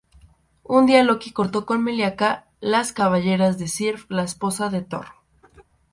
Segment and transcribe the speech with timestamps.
[0.63, 5.05] Un día Loki cortó con malicia las cabelleras de Sif, la esposa de Thor.